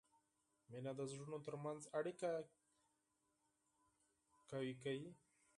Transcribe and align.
مینه 0.71 0.91
د 0.99 1.01
زړونو 1.11 1.37
ترمنځ 1.47 1.81
اړیکه 1.99 2.29
قوي 4.51 4.73
کوي. 4.83 5.09